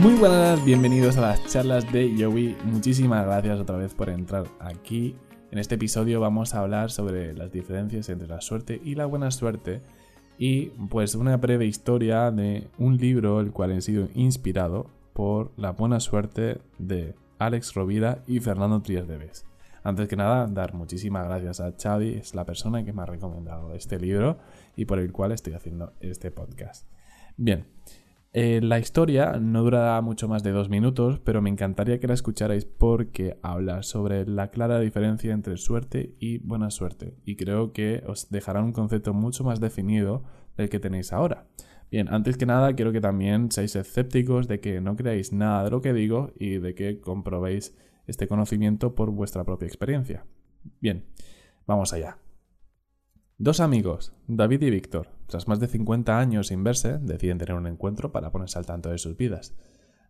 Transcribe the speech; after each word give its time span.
Muy 0.00 0.14
buenas, 0.14 0.64
bienvenidos 0.64 1.18
a 1.18 1.20
las 1.20 1.46
charlas 1.46 1.92
de 1.92 2.16
Yowie. 2.16 2.56
Muchísimas 2.64 3.26
gracias 3.26 3.60
otra 3.60 3.76
vez 3.76 3.92
por 3.92 4.08
entrar 4.08 4.46
aquí. 4.58 5.14
En 5.50 5.58
este 5.58 5.74
episodio 5.74 6.20
vamos 6.20 6.54
a 6.54 6.60
hablar 6.60 6.90
sobre 6.90 7.34
las 7.34 7.52
diferencias 7.52 8.08
entre 8.08 8.26
la 8.26 8.40
suerte 8.40 8.80
y 8.82 8.94
la 8.94 9.04
buena 9.04 9.30
suerte 9.30 9.82
y 10.38 10.70
pues 10.88 11.14
una 11.14 11.36
breve 11.36 11.66
historia 11.66 12.30
de 12.30 12.68
un 12.78 12.96
libro 12.96 13.40
el 13.40 13.52
cual 13.52 13.72
ha 13.72 13.80
sido 13.82 14.08
inspirado 14.14 14.86
por 15.12 15.52
la 15.58 15.72
buena 15.72 16.00
suerte 16.00 16.62
de 16.78 17.14
Alex 17.38 17.74
Rovira 17.74 18.22
y 18.26 18.40
Fernando 18.40 18.80
Trias 18.80 19.06
de 19.06 19.18
Bes. 19.18 19.44
Antes 19.82 20.08
que 20.08 20.16
nada, 20.16 20.46
dar 20.46 20.72
muchísimas 20.72 21.26
gracias 21.26 21.60
a 21.60 21.74
Xavi, 21.78 22.14
es 22.14 22.34
la 22.34 22.46
persona 22.46 22.82
que 22.86 22.94
me 22.94 23.02
ha 23.02 23.06
recomendado 23.06 23.74
este 23.74 24.00
libro 24.00 24.38
y 24.76 24.86
por 24.86 24.98
el 24.98 25.12
cual 25.12 25.32
estoy 25.32 25.52
haciendo 25.52 25.92
este 26.00 26.30
podcast. 26.30 26.86
Bien, 27.36 27.66
eh, 28.32 28.60
la 28.62 28.78
historia 28.78 29.38
no 29.40 29.62
durará 29.62 30.00
mucho 30.02 30.28
más 30.28 30.42
de 30.42 30.52
dos 30.52 30.68
minutos, 30.68 31.18
pero 31.18 31.42
me 31.42 31.50
encantaría 31.50 31.98
que 31.98 32.06
la 32.06 32.14
escucharais 32.14 32.64
porque 32.64 33.38
habla 33.42 33.82
sobre 33.82 34.24
la 34.26 34.50
clara 34.50 34.78
diferencia 34.78 35.32
entre 35.32 35.56
suerte 35.56 36.14
y 36.20 36.38
buena 36.38 36.70
suerte, 36.70 37.16
y 37.24 37.36
creo 37.36 37.72
que 37.72 38.04
os 38.06 38.30
dejará 38.30 38.62
un 38.62 38.72
concepto 38.72 39.14
mucho 39.14 39.42
más 39.42 39.60
definido 39.60 40.22
del 40.56 40.68
que 40.68 40.78
tenéis 40.78 41.12
ahora. 41.12 41.48
Bien, 41.90 42.06
antes 42.12 42.36
que 42.36 42.46
nada 42.46 42.74
quiero 42.74 42.92
que 42.92 43.00
también 43.00 43.50
seáis 43.50 43.74
escépticos 43.74 44.46
de 44.46 44.60
que 44.60 44.80
no 44.80 44.94
creáis 44.94 45.32
nada 45.32 45.64
de 45.64 45.70
lo 45.70 45.82
que 45.82 45.92
digo 45.92 46.32
y 46.38 46.58
de 46.58 46.76
que 46.76 47.00
comprobéis 47.00 47.76
este 48.06 48.28
conocimiento 48.28 48.94
por 48.94 49.10
vuestra 49.10 49.42
propia 49.42 49.66
experiencia. 49.66 50.24
Bien, 50.80 51.04
vamos 51.66 51.92
allá. 51.92 52.18
Dos 53.42 53.60
amigos, 53.60 54.12
David 54.28 54.60
y 54.64 54.70
Víctor, 54.70 55.08
tras 55.26 55.48
más 55.48 55.58
de 55.60 55.66
50 55.66 56.18
años 56.18 56.48
sin 56.48 56.62
verse, 56.62 56.98
deciden 56.98 57.38
tener 57.38 57.54
un 57.54 57.66
encuentro 57.66 58.12
para 58.12 58.30
ponerse 58.30 58.58
al 58.58 58.66
tanto 58.66 58.90
de 58.90 58.98
sus 58.98 59.16
vidas. 59.16 59.56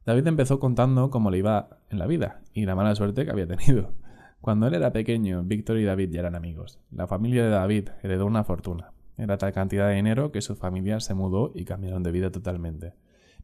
David 0.05 0.27
empezó 0.27 0.59
contando 0.59 1.11
cómo 1.11 1.31
le 1.31 1.39
iba 1.39 1.79
en 1.91 2.01
la 2.01 2.09
vida 2.09 2.41
y 2.55 2.67
la 2.67 2.75
mala 2.75 2.93
suerte 2.97 3.25
que 3.25 3.31
había 3.31 3.47
tenido. 3.47 3.93
Cuando 4.41 4.67
él 4.67 4.75
era 4.75 4.93
pequeño, 4.93 5.45
Víctor 5.45 5.79
y 5.79 5.85
David 5.85 6.11
ya 6.11 6.19
eran 6.19 6.35
amigos. 6.35 6.81
La 6.91 7.07
familia 7.07 7.45
de 7.45 7.51
David 7.51 7.91
heredó 8.03 8.27
una 8.27 8.43
fortuna. 8.43 8.91
Era 9.17 9.39
tal 9.39 9.53
cantidad 9.53 9.87
de 9.87 9.95
dinero 9.95 10.33
que 10.33 10.43
su 10.43 10.57
familia 10.57 10.99
se 10.99 11.15
mudó 11.15 11.53
y 11.55 11.65
cambiaron 11.65 12.03
de 12.03 12.11
vida 12.11 12.33
totalmente. 12.33 12.95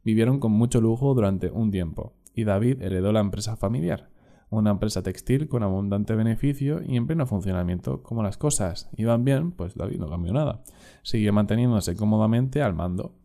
Vivieron 0.03 0.41
con 0.41 0.51
mucho 0.51 0.81
lujo 0.81 1.13
durante 1.13 1.49
un 1.49 1.71
tiempo, 1.71 2.11
y 2.33 2.43
David 2.43 2.81
heredó 2.81 3.13
la 3.13 3.21
empresa 3.21 3.55
familiar 3.55 4.09
una 4.49 4.71
empresa 4.71 5.03
textil 5.03 5.47
con 5.47 5.63
abundante 5.63 6.15
beneficio 6.15 6.81
y 6.83 6.95
en 6.95 7.07
pleno 7.07 7.25
funcionamiento. 7.25 8.01
Como 8.03 8.23
las 8.23 8.37
cosas 8.37 8.89
iban 8.95 9.25
bien, 9.25 9.51
pues 9.51 9.75
David 9.75 9.99
no 9.99 10.09
cambió 10.09 10.33
nada. 10.33 10.63
Siguió 11.03 11.33
manteniéndose 11.33 11.95
cómodamente 11.95 12.61
al 12.61 12.73
mando. 12.73 13.15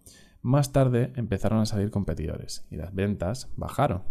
Más 0.41 0.73
tarde 0.73 1.12
empezaron 1.17 1.61
a 1.61 1.67
salir 1.67 1.91
competidores 1.91 2.67
y 2.70 2.77
las 2.77 2.95
ventas 2.95 3.53
bajaron. 3.56 4.03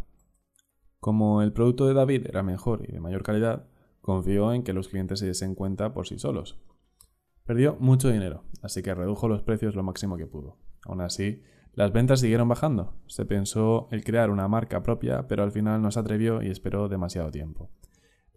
Como 0.99 1.41
el 1.41 1.51
producto 1.51 1.87
de 1.87 1.93
David 1.93 2.27
era 2.27 2.43
mejor 2.43 2.85
y 2.87 2.91
de 2.91 3.01
mayor 3.01 3.23
calidad, 3.23 3.67
confió 4.01 4.53
en 4.53 4.63
que 4.63 4.73
los 4.73 4.87
clientes 4.87 5.19
se 5.19 5.25
diesen 5.25 5.55
cuenta 5.55 5.93
por 5.93 6.07
sí 6.07 6.17
solos. 6.19 6.59
Perdió 7.43 7.75
mucho 7.79 8.09
dinero, 8.09 8.43
así 8.61 8.81
que 8.81 8.93
redujo 8.93 9.27
los 9.27 9.41
precios 9.41 9.75
lo 9.75 9.83
máximo 9.83 10.15
que 10.15 10.27
pudo. 10.27 10.57
Aún 10.85 11.01
así, 11.01 11.41
las 11.73 11.93
ventas 11.93 12.19
siguieron 12.19 12.49
bajando. 12.49 12.93
Se 13.07 13.25
pensó 13.25 13.87
el 13.91 14.03
crear 14.03 14.29
una 14.29 14.47
marca 14.47 14.83
propia, 14.83 15.27
pero 15.27 15.43
al 15.43 15.51
final 15.51 15.81
no 15.81 15.89
se 15.91 15.99
atrevió 15.99 16.41
y 16.41 16.49
esperó 16.49 16.89
demasiado 16.89 17.31
tiempo. 17.31 17.69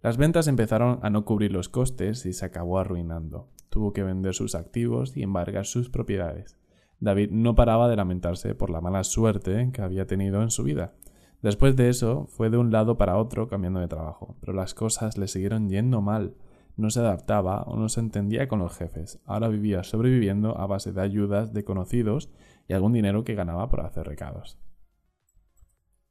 Las 0.01 0.17
ventas 0.17 0.47
empezaron 0.47 0.99
a 1.01 1.09
no 1.09 1.25
cubrir 1.25 1.51
los 1.51 1.67
costes 1.67 2.25
y 2.25 2.33
se 2.33 2.45
acabó 2.45 2.79
arruinando. 2.79 3.49
Tuvo 3.69 3.91
que 3.91 4.03
vender 4.03 4.33
sus 4.33 4.55
activos 4.55 5.17
y 5.17 5.23
embargar 5.23 5.65
sus 5.65 5.89
propiedades. 5.89 6.57
David 6.99 7.31
no 7.31 7.55
paraba 7.55 7.89
de 7.89 7.97
lamentarse 7.97 8.55
por 8.55 8.69
la 8.69 8.79
mala 8.79 9.03
suerte 9.03 9.69
que 9.73 9.81
había 9.81 10.07
tenido 10.07 10.41
en 10.41 10.49
su 10.49 10.63
vida. 10.63 10.93
Después 11.41 11.75
de 11.75 11.89
eso, 11.89 12.27
fue 12.27 12.49
de 12.49 12.57
un 12.57 12.71
lado 12.71 12.97
para 12.97 13.17
otro 13.17 13.47
cambiando 13.47 13.81
de 13.81 13.87
trabajo, 13.87 14.37
pero 14.39 14.53
las 14.53 14.73
cosas 14.73 15.17
le 15.17 15.27
siguieron 15.27 15.69
yendo 15.69 16.01
mal 16.01 16.35
no 16.77 16.89
se 16.89 16.99
adaptaba 16.99 17.63
o 17.63 17.77
no 17.77 17.89
se 17.89 17.99
entendía 17.99 18.47
con 18.47 18.59
los 18.59 18.77
jefes. 18.77 19.21
Ahora 19.25 19.47
vivía 19.47 19.83
sobreviviendo 19.83 20.57
a 20.59 20.67
base 20.67 20.91
de 20.91 21.01
ayudas 21.01 21.53
de 21.53 21.63
conocidos 21.63 22.29
y 22.67 22.73
algún 22.73 22.93
dinero 22.93 23.23
que 23.23 23.35
ganaba 23.35 23.69
por 23.69 23.81
hacer 23.81 24.07
recados. 24.07 24.59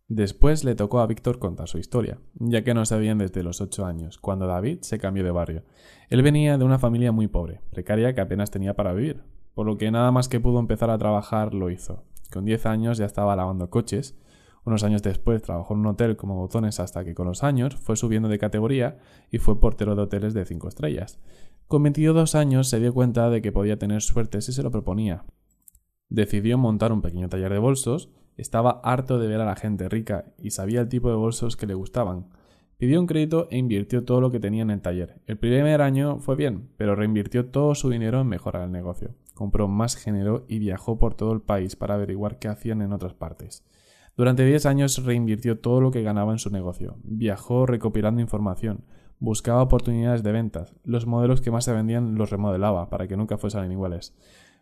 Después 0.06 0.64
le 0.64 0.74
tocó 0.74 1.00
a 1.00 1.06
Víctor 1.06 1.38
contar 1.38 1.66
su 1.66 1.78
historia, 1.78 2.18
ya 2.34 2.62
que 2.62 2.74
no 2.74 2.84
sabían 2.84 3.18
desde 3.18 3.42
los 3.42 3.62
ocho 3.62 3.86
años, 3.86 4.18
cuando 4.18 4.46
David 4.46 4.80
se 4.82 4.98
cambió 4.98 5.24
de 5.24 5.30
barrio. 5.30 5.64
Él 6.10 6.22
venía 6.22 6.58
de 6.58 6.64
una 6.64 6.78
familia 6.78 7.10
muy 7.10 7.26
pobre, 7.26 7.62
precaria 7.70 8.14
que 8.14 8.20
apenas 8.20 8.50
tenía 8.50 8.74
para 8.74 8.92
vivir, 8.92 9.22
por 9.54 9.64
lo 9.64 9.78
que 9.78 9.90
nada 9.90 10.12
más 10.12 10.28
que 10.28 10.40
pudo 10.40 10.58
empezar 10.58 10.90
a 10.90 10.98
trabajar 10.98 11.54
lo 11.54 11.70
hizo. 11.70 12.04
Con 12.30 12.44
diez 12.44 12.66
años 12.66 12.98
ya 12.98 13.06
estaba 13.06 13.34
lavando 13.34 13.70
coches, 13.70 14.14
unos 14.64 14.82
años 14.82 15.02
después 15.02 15.42
trabajó 15.42 15.74
en 15.74 15.80
un 15.80 15.86
hotel 15.86 16.16
como 16.16 16.36
botones 16.36 16.80
hasta 16.80 17.04
que 17.04 17.14
con 17.14 17.26
los 17.26 17.44
años 17.44 17.76
fue 17.76 17.96
subiendo 17.96 18.28
de 18.28 18.38
categoría 18.38 18.98
y 19.30 19.38
fue 19.38 19.60
portero 19.60 19.94
de 19.94 20.02
hoteles 20.02 20.32
de 20.32 20.44
5 20.44 20.68
estrellas. 20.68 21.20
Con 21.66 21.82
22 21.82 22.34
años 22.34 22.68
se 22.68 22.80
dio 22.80 22.94
cuenta 22.94 23.28
de 23.30 23.42
que 23.42 23.52
podía 23.52 23.78
tener 23.78 24.00
suerte 24.02 24.40
si 24.40 24.52
se 24.52 24.62
lo 24.62 24.70
proponía. 24.70 25.24
Decidió 26.08 26.56
montar 26.56 26.92
un 26.92 27.02
pequeño 27.02 27.28
taller 27.28 27.52
de 27.52 27.58
bolsos, 27.58 28.10
estaba 28.36 28.80
harto 28.82 29.18
de 29.18 29.28
ver 29.28 29.40
a 29.40 29.46
la 29.46 29.56
gente 29.56 29.88
rica 29.88 30.32
y 30.38 30.50
sabía 30.50 30.80
el 30.80 30.88
tipo 30.88 31.08
de 31.08 31.16
bolsos 31.16 31.56
que 31.56 31.66
le 31.66 31.74
gustaban. 31.74 32.28
Pidió 32.76 33.00
un 33.00 33.06
crédito 33.06 33.48
e 33.50 33.58
invirtió 33.58 34.04
todo 34.04 34.20
lo 34.20 34.30
que 34.30 34.40
tenía 34.40 34.62
en 34.62 34.70
el 34.70 34.80
taller. 34.80 35.20
El 35.26 35.38
primer 35.38 35.80
año 35.80 36.18
fue 36.18 36.36
bien, 36.36 36.70
pero 36.76 36.96
reinvirtió 36.96 37.46
todo 37.46 37.74
su 37.74 37.88
dinero 37.88 38.20
en 38.20 38.26
mejorar 38.26 38.64
el 38.64 38.72
negocio. 38.72 39.14
Compró 39.32 39.68
más 39.68 39.96
género 39.96 40.44
y 40.48 40.58
viajó 40.58 40.98
por 40.98 41.14
todo 41.14 41.32
el 41.32 41.40
país 41.40 41.76
para 41.76 41.94
averiguar 41.94 42.38
qué 42.38 42.48
hacían 42.48 42.82
en 42.82 42.92
otras 42.92 43.14
partes. 43.14 43.64
Durante 44.16 44.44
10 44.44 44.66
años 44.66 45.04
reinvirtió 45.04 45.58
todo 45.58 45.80
lo 45.80 45.90
que 45.90 46.02
ganaba 46.02 46.32
en 46.32 46.38
su 46.38 46.50
negocio. 46.50 46.98
Viajó 47.02 47.66
recopilando 47.66 48.20
información, 48.20 48.84
buscaba 49.18 49.62
oportunidades 49.62 50.22
de 50.22 50.32
ventas, 50.32 50.76
los 50.84 51.06
modelos 51.06 51.40
que 51.40 51.50
más 51.50 51.64
se 51.64 51.72
vendían 51.72 52.14
los 52.14 52.30
remodelaba 52.30 52.90
para 52.90 53.08
que 53.08 53.16
nunca 53.16 53.38
fuesen 53.38 53.72
iguales. 53.72 54.16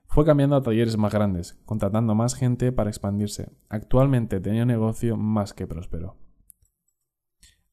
Fue 0.07 0.25
cambiando 0.25 0.57
a 0.57 0.63
talleres 0.63 0.97
más 0.97 1.13
grandes, 1.13 1.61
contratando 1.65 2.15
más 2.15 2.35
gente 2.35 2.73
para 2.73 2.91
expandirse. 2.91 3.51
Actualmente 3.69 4.41
tenía 4.41 4.63
un 4.63 4.69
negocio 4.69 5.17
más 5.17 5.55
que 5.55 5.67
próspero. 5.67 6.17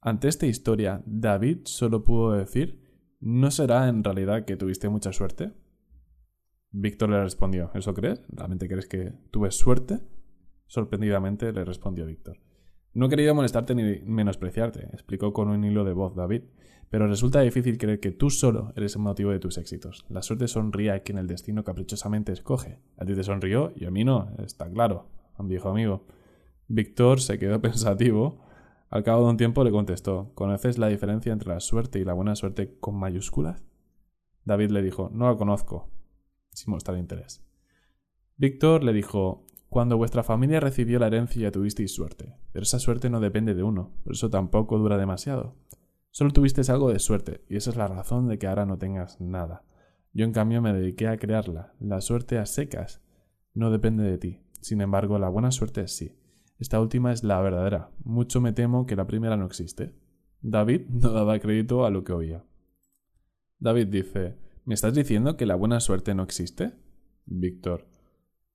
Ante 0.01 0.29
esta 0.29 0.45
historia, 0.45 1.01
David 1.05 1.59
solo 1.65 2.03
pudo 2.03 2.31
decir, 2.31 2.81
¿no 3.19 3.51
será 3.51 3.89
en 3.89 4.03
realidad 4.03 4.45
que 4.45 4.55
tuviste 4.55 4.87
mucha 4.87 5.11
suerte? 5.11 5.51
Víctor 6.71 7.09
le 7.09 7.21
respondió, 7.21 7.71
¿eso 7.73 7.93
crees? 7.93 8.21
¿Realmente 8.29 8.67
crees 8.67 8.87
que 8.87 9.13
tuve 9.31 9.51
suerte? 9.51 9.99
Sorprendidamente 10.69 11.51
le 11.51 11.65
respondió 11.65 12.05
Víctor. 12.05 12.37
No 12.93 13.07
he 13.07 13.09
querido 13.09 13.33
molestarte 13.33 13.73
ni 13.73 14.01
menospreciarte, 14.05 14.85
explicó 14.93 15.33
con 15.33 15.49
un 15.49 15.63
hilo 15.63 15.83
de 15.83 15.93
voz 15.93 16.15
David, 16.15 16.43
pero 16.91 17.07
resulta 17.07 17.41
difícil 17.41 17.79
creer 17.79 17.99
que 17.99 18.11
tú 18.11 18.29
solo 18.29 18.71
eres 18.75 18.95
el 18.95 19.01
motivo 19.01 19.31
de 19.31 19.39
tus 19.39 19.57
éxitos. 19.57 20.05
La 20.09 20.21
suerte 20.21 20.47
sonríe 20.47 20.91
a 20.91 21.01
quien 21.01 21.17
el 21.17 21.25
destino 21.25 21.63
caprichosamente 21.63 22.31
escoge. 22.31 22.79
A 22.97 23.05
ti 23.05 23.15
te 23.15 23.23
sonrió 23.23 23.73
y 23.75 23.85
a 23.85 23.91
mí 23.91 24.03
no, 24.03 24.31
está 24.37 24.69
claro, 24.69 25.09
viejo 25.39 25.69
amigo. 25.69 26.05
Víctor 26.67 27.19
se 27.19 27.39
quedó 27.39 27.59
pensativo. 27.61 28.45
Al 28.91 29.03
cabo 29.03 29.23
de 29.23 29.31
un 29.31 29.37
tiempo 29.37 29.63
le 29.63 29.71
contestó 29.71 30.31
¿Conoces 30.35 30.77
la 30.77 30.87
diferencia 30.87 31.33
entre 31.33 31.49
la 31.49 31.59
suerte 31.61 31.99
y 31.99 32.05
la 32.05 32.13
buena 32.13 32.35
suerte 32.35 32.77
con 32.79 32.95
mayúsculas? 32.95 33.63
David 34.45 34.69
le 34.69 34.83
dijo 34.83 35.09
No 35.11 35.27
la 35.29 35.35
conozco, 35.35 35.89
sin 36.51 36.71
mostrar 36.71 36.97
interés. 36.97 37.43
Víctor 38.37 38.83
le 38.83 38.93
dijo 38.93 39.45
cuando 39.69 39.97
vuestra 39.97 40.23
familia 40.23 40.59
recibió 40.59 40.97
la 40.97 41.07
herencia 41.07 41.51
tuvisteis 41.51 41.93
suerte, 41.93 42.35
pero 42.51 42.63
esa 42.63 42.79
suerte 42.79 43.09
no 43.09 43.19
depende 43.19 43.53
de 43.53 43.63
uno, 43.63 43.91
por 44.03 44.13
eso 44.13 44.29
tampoco 44.29 44.79
dura 44.79 44.97
demasiado. 44.97 45.55
Solo 46.09 46.31
tuvisteis 46.31 46.71
algo 46.71 46.91
de 46.91 46.97
suerte, 46.97 47.45
y 47.47 47.55
esa 47.55 47.69
es 47.69 47.75
la 47.75 47.87
razón 47.87 48.27
de 48.27 48.39
que 48.39 48.47
ahora 48.47 48.65
no 48.65 48.79
tengas 48.79 49.21
nada. 49.21 49.63
Yo 50.11 50.25
en 50.25 50.33
cambio 50.33 50.61
me 50.61 50.73
dediqué 50.73 51.07
a 51.07 51.17
crearla, 51.17 51.73
la 51.79 52.01
suerte 52.01 52.39
a 52.39 52.47
secas. 52.47 53.01
No 53.53 53.69
depende 53.69 54.03
de 54.03 54.17
ti. 54.17 54.39
Sin 54.59 54.81
embargo, 54.81 55.19
la 55.19 55.29
buena 55.29 55.51
suerte 55.51 55.87
sí. 55.87 56.17
Esta 56.57 56.81
última 56.81 57.13
es 57.13 57.23
la 57.23 57.39
verdadera. 57.39 57.91
Mucho 58.03 58.41
me 58.41 58.53
temo 58.53 58.85
que 58.85 58.95
la 58.95 59.07
primera 59.07 59.37
no 59.37 59.45
existe. 59.45 59.93
David 60.41 60.81
no 60.89 61.11
daba 61.11 61.39
crédito 61.39 61.85
a 61.85 61.89
lo 61.89 62.03
que 62.03 62.13
oía. 62.13 62.43
David 63.59 63.87
dice, 63.87 64.35
¿me 64.65 64.73
estás 64.73 64.95
diciendo 64.95 65.37
que 65.37 65.45
la 65.45 65.55
buena 65.55 65.79
suerte 65.79 66.15
no 66.15 66.23
existe? 66.23 66.73
Víctor, 67.25 67.85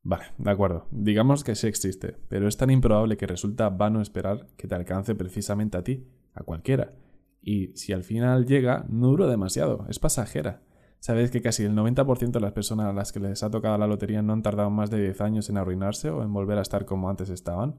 Vale, 0.04 0.24
de 0.36 0.50
acuerdo. 0.50 0.86
Digamos 0.90 1.44
que 1.44 1.54
sí 1.54 1.66
existe, 1.66 2.18
pero 2.28 2.46
es 2.46 2.58
tan 2.58 2.70
improbable 2.70 3.16
que 3.16 3.26
resulta 3.26 3.70
vano 3.70 4.02
esperar 4.02 4.46
que 4.58 4.68
te 4.68 4.74
alcance 4.74 5.14
precisamente 5.14 5.78
a 5.78 5.82
ti, 5.82 6.06
a 6.34 6.42
cualquiera. 6.44 6.92
Y 7.40 7.68
si 7.76 7.94
al 7.94 8.04
final 8.04 8.44
llega, 8.44 8.84
no 8.88 9.08
dura 9.08 9.26
demasiado, 9.26 9.86
es 9.88 9.98
pasajera. 9.98 10.62
Sabes 11.00 11.30
que 11.30 11.40
casi 11.40 11.64
el 11.64 11.74
90% 11.74 12.32
de 12.32 12.40
las 12.40 12.52
personas 12.52 12.86
a 12.86 12.92
las 12.92 13.12
que 13.12 13.20
les 13.20 13.42
ha 13.42 13.50
tocado 13.50 13.78
la 13.78 13.86
lotería 13.86 14.22
no 14.22 14.34
han 14.34 14.42
tardado 14.42 14.70
más 14.70 14.90
de 14.90 15.02
10 15.02 15.20
años 15.22 15.48
en 15.48 15.56
arruinarse 15.56 16.10
o 16.10 16.22
en 16.22 16.32
volver 16.32 16.58
a 16.58 16.62
estar 16.62 16.84
como 16.84 17.08
antes 17.08 17.30
estaban. 17.30 17.76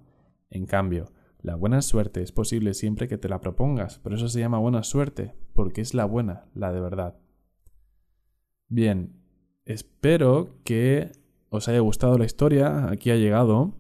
En 0.50 0.66
cambio, 0.66 1.12
la 1.42 1.56
buena 1.56 1.84
suerte 1.84 2.24
es 2.24 2.32
posible 2.32 2.74
siempre 2.74 3.08
que 3.08 3.20
te 3.20 3.30
la 3.30 3.40
propongas, 3.40 4.00
por 4.00 4.14
eso 4.14 4.30
se 4.30 4.40
llama 4.40 4.58
buena 4.58 4.82
suerte, 4.84 5.36
porque 5.54 5.82
es 5.82 5.94
la 5.94 6.06
buena, 6.06 6.46
la 6.56 6.72
de 6.72 6.82
verdad. 6.82 7.20
Bien, 8.68 9.22
espero 9.66 10.58
que 10.64 11.12
os 11.50 11.68
haya 11.68 11.80
gustado 11.80 12.18
la 12.18 12.26
historia, 12.26 12.90
aquí 12.90 13.12
ha 13.12 13.16
llegado. 13.16 13.74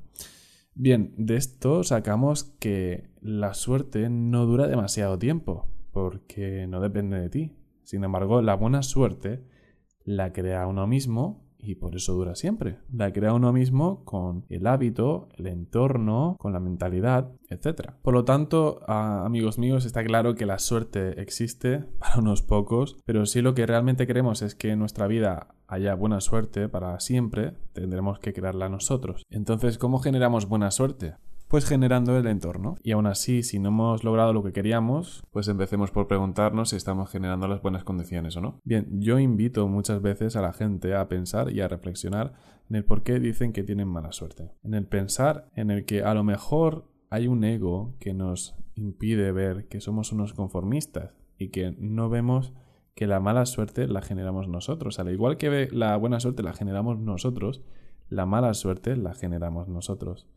Bien, 0.73 1.13
de 1.17 1.35
esto 1.35 1.83
sacamos 1.83 2.43
que 2.43 3.09
la 3.21 3.53
suerte 3.53 4.09
no 4.09 4.45
dura 4.45 4.67
demasiado 4.67 5.17
tiempo, 5.17 5.67
porque 5.91 6.67
no 6.67 6.81
depende 6.81 7.19
de 7.19 7.29
ti. 7.29 7.55
Sin 7.83 8.03
embargo, 8.03 8.41
la 8.41 8.55
buena 8.55 8.83
suerte 8.83 9.43
la 10.03 10.33
crea 10.33 10.67
uno 10.67 10.87
mismo 10.87 11.44
y 11.65 11.75
por 11.75 11.95
eso 11.95 12.13
dura 12.13 12.35
siempre. 12.35 12.77
La 12.91 13.11
crea 13.11 13.33
uno 13.33 13.51
mismo 13.51 14.03
con 14.05 14.45
el 14.49 14.67
hábito, 14.67 15.29
el 15.37 15.47
entorno, 15.47 16.35
con 16.39 16.53
la 16.53 16.59
mentalidad, 16.59 17.31
etc. 17.49 17.91
Por 18.01 18.13
lo 18.13 18.25
tanto, 18.25 18.81
amigos 18.87 19.57
míos, 19.57 19.85
está 19.85 20.03
claro 20.03 20.35
que 20.35 20.45
la 20.45 20.59
suerte 20.59 21.21
existe 21.21 21.79
para 21.99 22.19
unos 22.19 22.41
pocos, 22.41 22.97
pero 23.05 23.25
si 23.25 23.41
lo 23.41 23.53
que 23.53 23.65
realmente 23.65 24.07
queremos 24.07 24.41
es 24.41 24.55
que 24.55 24.71
en 24.71 24.79
nuestra 24.79 25.07
vida 25.07 25.55
haya 25.67 25.95
buena 25.95 26.21
suerte 26.21 26.69
para 26.69 26.99
siempre, 26.99 27.53
tendremos 27.73 28.19
que 28.19 28.33
crearla 28.33 28.69
nosotros. 28.69 29.23
Entonces, 29.29 29.77
¿cómo 29.77 29.99
generamos 29.99 30.47
buena 30.47 30.71
suerte? 30.71 31.15
Pues 31.47 31.65
generando 31.65 32.17
el 32.17 32.27
entorno. 32.27 32.77
Y 32.83 32.91
aún 32.91 33.07
así, 33.07 33.43
si 33.43 33.59
no 33.59 33.69
hemos 33.69 34.03
logrado 34.03 34.33
lo 34.33 34.43
que 34.43 34.53
queríamos, 34.53 35.23
pues 35.31 35.47
empecemos 35.47 35.91
por 35.91 36.07
preguntarnos 36.07 36.69
si 36.69 36.75
estamos 36.75 37.09
generando 37.09 37.47
las 37.47 37.61
buenas 37.61 37.83
condiciones 37.83 38.35
o 38.37 38.41
no. 38.41 38.59
Bien, 38.63 38.87
yo 38.99 39.19
invito 39.19 39.67
muchas 39.67 40.01
veces 40.01 40.35
a 40.35 40.41
la 40.41 40.53
gente 40.53 40.95
a 40.95 41.07
pensar 41.07 41.51
y 41.51 41.61
a 41.61 41.67
reflexionar 41.67 42.33
en 42.69 42.77
el 42.77 42.85
por 42.85 43.03
qué 43.03 43.19
dicen 43.19 43.53
que 43.53 43.63
tienen 43.63 43.87
mala 43.87 44.11
suerte. 44.11 44.51
En 44.63 44.73
el 44.73 44.85
pensar 44.85 45.49
en 45.55 45.71
el 45.71 45.85
que 45.85 46.03
a 46.03 46.13
lo 46.13 46.23
mejor 46.23 46.89
hay 47.09 47.27
un 47.27 47.43
ego 47.43 47.95
que 47.99 48.13
nos 48.13 48.55
impide 48.75 49.31
ver 49.31 49.67
que 49.67 49.81
somos 49.81 50.11
unos 50.11 50.33
conformistas 50.33 51.13
y 51.37 51.49
que 51.49 51.75
no 51.77 52.09
vemos 52.09 52.53
que 52.95 53.07
la 53.07 53.19
mala 53.19 53.45
suerte 53.45 53.87
la 53.87 54.01
generamos 54.01 54.47
nosotros. 54.47 54.99
Al 54.99 55.11
igual 55.11 55.37
que 55.37 55.69
la 55.71 55.95
buena 55.97 56.19
suerte 56.19 56.43
la 56.43 56.53
generamos 56.53 56.97
nosotros, 56.97 57.61
la 58.09 58.25
mala 58.25 58.53
suerte 58.53 58.95
la 58.95 59.13
generamos 59.13 59.67
nosotros. 59.67 60.27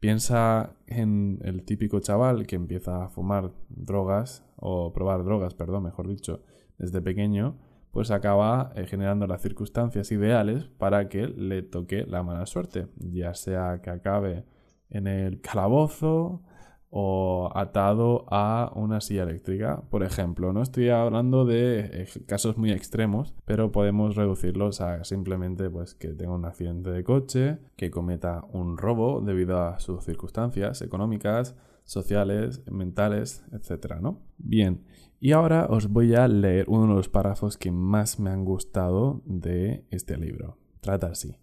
Piensa 0.00 0.76
en 0.86 1.40
el 1.42 1.64
típico 1.64 1.98
chaval 1.98 2.46
que 2.46 2.54
empieza 2.54 3.04
a 3.04 3.08
fumar 3.08 3.50
drogas, 3.68 4.44
o 4.56 4.92
probar 4.92 5.24
drogas, 5.24 5.54
perdón, 5.54 5.84
mejor 5.84 6.06
dicho, 6.06 6.42
desde 6.78 7.00
pequeño, 7.00 7.58
pues 7.90 8.12
acaba 8.12 8.72
eh, 8.76 8.86
generando 8.86 9.26
las 9.26 9.42
circunstancias 9.42 10.12
ideales 10.12 10.68
para 10.78 11.08
que 11.08 11.26
le 11.26 11.62
toque 11.62 12.04
la 12.06 12.22
mala 12.22 12.46
suerte, 12.46 12.86
ya 12.96 13.34
sea 13.34 13.80
que 13.82 13.90
acabe 13.90 14.44
en 14.90 15.08
el 15.08 15.40
calabozo, 15.40 16.42
o 16.90 17.50
atado 17.54 18.24
a 18.28 18.72
una 18.74 19.00
silla 19.00 19.24
eléctrica, 19.24 19.82
por 19.90 20.02
ejemplo. 20.02 20.52
No 20.52 20.62
estoy 20.62 20.88
hablando 20.88 21.44
de 21.44 21.80
eh, 21.80 22.08
casos 22.26 22.56
muy 22.56 22.72
extremos, 22.72 23.34
pero 23.44 23.72
podemos 23.72 24.16
reducirlos 24.16 24.80
a 24.80 25.04
simplemente 25.04 25.68
pues 25.70 25.94
que 25.94 26.08
tenga 26.08 26.32
un 26.32 26.44
accidente 26.44 26.90
de 26.90 27.04
coche, 27.04 27.58
que 27.76 27.90
cometa 27.90 28.44
un 28.52 28.78
robo 28.78 29.20
debido 29.20 29.60
a 29.60 29.80
sus 29.80 30.04
circunstancias 30.04 30.80
económicas, 30.82 31.56
sociales, 31.84 32.62
mentales, 32.70 33.44
etcétera, 33.52 34.00
¿no? 34.00 34.20
Bien, 34.36 34.84
y 35.20 35.32
ahora 35.32 35.66
os 35.68 35.88
voy 35.88 36.14
a 36.14 36.28
leer 36.28 36.66
uno 36.68 36.86
de 36.86 36.94
los 36.94 37.08
párrafos 37.08 37.56
que 37.56 37.72
más 37.72 38.20
me 38.20 38.30
han 38.30 38.44
gustado 38.44 39.22
de 39.24 39.84
este 39.90 40.16
libro. 40.16 40.58
Trata 40.80 41.08
así. 41.08 41.36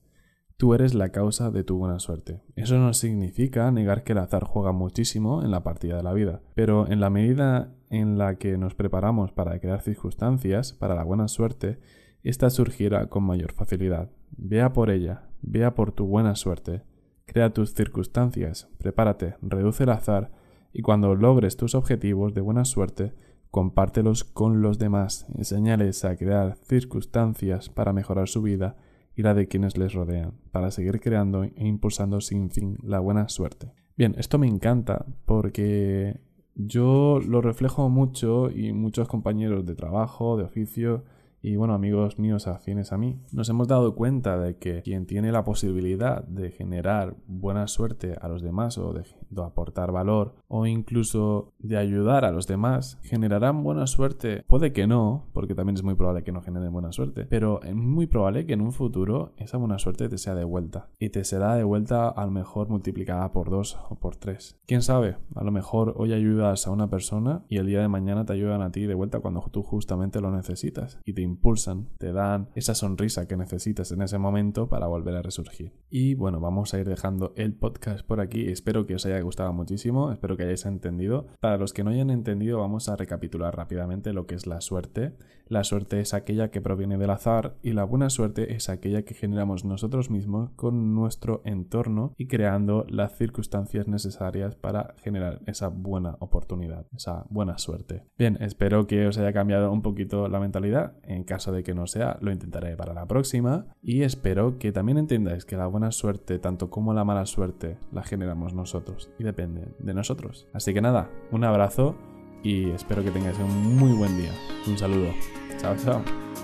Tú 0.57 0.74
eres 0.74 0.94
la 0.94 1.10
causa 1.10 1.52
de 1.52 1.66
tu 1.66 1.78
buena 1.78 2.00
suerte. 2.00 2.42
Eso 2.56 2.78
no 2.78 2.94
significa 2.94 3.69
negar 3.72 4.06
que 4.06 4.13
el 4.13 4.19
azar 4.19 4.46
juega 4.46 4.72
muchísimo 4.72 5.44
en 5.44 5.52
la 5.52 5.63
partida 5.63 5.98
de 5.98 6.04
la 6.04 6.13
vida, 6.13 6.42
pero 6.54 6.90
en 6.90 7.02
la 7.02 7.10
medida 7.10 7.74
en 7.90 8.18
la 8.18 8.36
que 8.36 8.57
nos 8.57 8.74
preparamos 8.74 9.34
para 9.34 9.60
crear 9.60 9.81
circunstancias 9.81 10.72
para 10.72 10.96
la 10.96 11.04
buena 11.04 11.28
suerte, 11.28 11.80
ésta 12.24 12.50
surgirá 12.50 13.10
con 13.10 13.24
mayor 13.24 13.52
facilidad. 13.52 14.12
Vea 14.38 14.72
por 14.72 14.92
ella, 14.92 15.24
vea 15.42 15.75
por 15.75 15.92
tu 15.92 16.06
buena 16.06 16.36
suerte, 16.36 16.84
crea 17.25 17.54
tus 17.54 17.74
circunstancias, 17.74 18.69
prepárate, 18.78 19.36
reduce 19.42 19.84
el 19.84 19.90
azar 19.90 20.31
y 20.72 20.84
cuando 20.84 21.16
logres 21.16 21.57
tus 21.57 21.75
objetivos 21.75 22.34
de 22.34 22.40
buena 22.40 22.63
suerte, 22.63 23.13
compártelos 23.52 24.24
con 24.24 24.62
los 24.62 24.80
demás, 24.80 25.25
enseñales 25.36 26.06
a 26.06 26.16
crear 26.16 26.56
circunstancias 26.63 27.68
para 27.68 27.92
mejorar 27.92 28.30
su 28.30 28.42
vida 28.42 28.78
y 29.15 29.21
la 29.21 29.33
de 29.33 29.47
quienes 29.47 29.77
les 29.77 29.94
rodean, 29.94 30.33
para 30.51 30.71
seguir 30.71 31.00
creando 31.00 31.44
e 31.44 31.53
impulsando 31.67 32.21
sin 32.21 32.50
fin 32.50 32.77
la 32.83 33.00
buena 33.00 33.29
suerte. 33.29 33.71
Bien, 33.97 34.15
esto 34.17 34.38
me 34.38 34.47
encanta 34.47 35.06
porque 35.25 36.19
yo 36.56 37.19
lo 37.25 37.41
reflejo 37.41 37.89
mucho 37.89 38.50
y 38.50 38.73
muchos 38.73 39.07
compañeros 39.07 39.65
de 39.65 39.75
trabajo, 39.75 40.38
de 40.38 40.44
oficio, 40.44 41.03
y 41.45 41.57
bueno, 41.57 41.75
amigos 41.75 42.18
míos 42.18 42.47
afines 42.47 42.92
a 42.92 42.97
mí, 42.97 43.19
nos 43.31 43.50
hemos 43.50 43.68
dado 43.68 43.94
cuenta 43.94 44.39
de 44.39 44.57
que 44.57 44.81
quien 44.81 45.06
tiene 45.06 45.31
la 45.31 45.44
posibilidad 45.44 46.24
de 46.24 46.50
generar 46.50 47.18
buena 47.27 47.68
suerte 47.68 48.15
a 48.19 48.27
los 48.27 48.42
demás 48.42 48.80
o 48.80 48.94
de, 48.94 49.03
aportar 49.44 49.92
valor 49.92 50.33
o 50.47 50.65
incluso 50.65 51.53
de 51.59 51.77
ayudar 51.77 52.25
a 52.25 52.31
los 52.31 52.47
demás, 52.47 53.00
generarán 53.03 53.63
buena 53.63 53.86
suerte. 53.86 54.44
Puede 54.47 54.74
que 54.74 54.88
no, 54.88 55.27
porque 55.33 55.53
también 55.53 55.75
es 55.75 55.83
muy 55.83 55.94
probable 55.94 56.24
que 56.24 56.31
no 56.31 56.42
generen 56.42 56.71
buena 56.74 56.92
suerte, 56.92 57.25
pero 57.25 57.62
es 57.62 57.75
muy 57.75 58.07
probable 58.07 58.47
que 58.47 58.53
en 58.53 58.62
un 58.62 58.71
futuro 58.71 59.33
esa 59.38 59.57
buena 59.57 59.77
suerte 59.77 60.09
te 60.09 60.18
sea 60.18 60.33
de 60.33 60.45
vuelta 60.45 60.88
y 60.97 61.09
te 61.09 61.24
será 61.25 61.56
de 61.56 61.63
vuelta 61.63 62.07
a 62.07 62.25
lo 62.25 62.31
mejor 62.31 62.69
multiplicada 62.69 63.31
por 63.31 63.51
dos 63.51 63.77
o 63.89 64.00
por 64.00 64.15
tres. 64.15 64.57
¿Quién 64.65 64.81
sabe? 64.81 65.18
A 65.36 65.44
lo 65.44 65.51
mejor 65.51 65.94
hoy 65.97 66.13
ayudas 66.13 66.65
a 66.65 66.71
una 66.71 66.89
persona 66.89 67.44
y 67.50 67.57
el 67.57 67.68
día 67.68 67.81
de 67.81 67.88
mañana 67.88 68.25
te 68.25 68.33
ayudan 68.33 68.63
a 68.63 68.71
ti 68.71 68.88
de 68.88 68.95
vuelta 68.95 69.19
cuando 69.19 69.45
tú 69.51 69.62
justamente 69.62 70.21
lo 70.21 70.31
necesitas 70.31 71.00
y 71.06 71.13
te 71.13 71.21
impulsan, 71.35 71.89
te 71.97 72.13
dan 72.13 72.49
esa 72.55 72.75
sonrisa 72.75 73.27
que 73.27 73.37
necesitas 73.37 73.91
en 73.91 74.01
ese 74.01 74.17
momento 74.17 74.69
para 74.69 74.87
volver 74.87 75.15
a 75.15 75.21
resurgir. 75.21 75.73
Y 75.89 76.15
bueno, 76.15 76.39
vamos 76.39 76.73
a 76.73 76.79
ir 76.79 76.87
dejando 76.87 77.33
el 77.35 77.53
podcast 77.53 78.05
por 78.05 78.21
aquí. 78.21 78.47
Espero 78.47 78.85
que 78.85 78.95
os 78.95 79.05
haya 79.05 79.19
gustado 79.19 79.51
muchísimo, 79.53 80.11
espero 80.11 80.37
que 80.37 80.43
hayáis 80.43 80.65
entendido. 80.65 81.27
Para 81.39 81.57
los 81.57 81.73
que 81.73 81.83
no 81.83 81.91
hayan 81.91 82.09
entendido, 82.09 82.59
vamos 82.59 82.89
a 82.89 82.95
recapitular 82.95 83.55
rápidamente 83.55 84.13
lo 84.13 84.25
que 84.25 84.35
es 84.35 84.47
la 84.47 84.61
suerte. 84.61 85.13
La 85.47 85.63
suerte 85.63 85.99
es 85.99 86.15
aquella 86.15 86.49
que 86.49 86.61
proviene 86.61 86.97
del 86.97 87.11
azar 87.11 87.55
y 87.61 87.73
la 87.73 87.83
buena 87.83 88.09
suerte 88.09 88.55
es 88.55 88.67
aquella 88.67 89.03
que 89.03 89.13
generamos 89.13 89.63
nosotros 89.63 90.09
mismos 90.09 90.49
con 90.55 90.95
nuestro 90.95 91.41
entorno 91.45 92.13
y 92.17 92.27
creando 92.27 92.85
las 92.89 93.15
circunstancias 93.15 93.87
necesarias 93.87 94.55
para 94.55 94.95
generar 95.03 95.41
esa 95.45 95.67
buena 95.67 96.17
oportunidad, 96.19 96.87
esa 96.95 97.25
buena 97.29 97.59
suerte. 97.59 98.05
Bien, 98.17 98.37
espero 98.41 98.87
que 98.87 99.05
os 99.05 99.19
haya 99.19 99.33
cambiado 99.33 99.71
un 99.71 99.83
poquito 99.83 100.27
la 100.29 100.39
mentalidad. 100.39 100.94
En 101.04 101.24
caso 101.25 101.51
de 101.51 101.63
que 101.63 101.73
no 101.73 101.87
sea, 101.87 102.17
lo 102.21 102.31
intentaré 102.31 102.75
para 102.75 102.94
la 102.94 103.05
próxima. 103.05 103.65
Y 103.81 104.03
espero 104.03 104.57
que 104.57 104.71
también 104.71 104.97
entendáis 104.97 105.45
que 105.45 105.57
la 105.57 105.67
buena 105.67 105.91
suerte, 105.91 106.39
tanto 106.39 106.69
como 106.69 106.94
la 106.94 107.03
mala 107.03 107.25
suerte, 107.25 107.77
la 107.91 108.03
generamos 108.03 108.53
nosotros 108.53 109.09
y 109.19 109.23
depende 109.23 109.73
de 109.79 109.94
nosotros. 109.94 110.47
Así 110.53 110.73
que 110.73 110.81
nada, 110.81 111.09
un 111.31 111.44
abrazo 111.44 111.95
y 112.44 112.69
espero 112.71 113.03
que 113.03 113.11
tengáis 113.11 113.37
un 113.39 113.77
muy 113.77 113.94
buen 113.94 114.17
día. 114.17 114.31
Un 114.67 114.77
saludo. 114.77 115.09
Chao, 115.57 115.75
chao. 115.77 116.34